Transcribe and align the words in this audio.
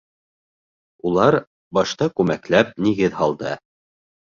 Улар 1.09 1.37
башта 1.79 2.09
күмәкләп 2.21 2.75
нигеҙ 2.89 3.17
һалды. 3.23 3.57